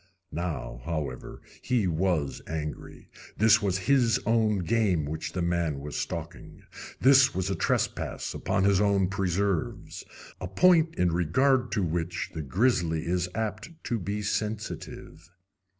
[0.31, 3.11] Now, however, he was angry.
[3.37, 6.63] This was his own game which the man was stalking.
[6.99, 10.03] This was a trespass upon his own preserves
[10.39, 15.29] a point in regard to which the grizzly is apt to be sensitive.